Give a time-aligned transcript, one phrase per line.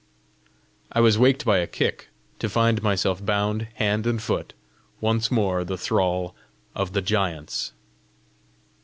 [0.91, 2.07] I was waked by a kick,
[2.39, 4.55] to find myself bound hand and foot,
[4.99, 6.35] once more the thrall
[6.73, 7.73] of the giants!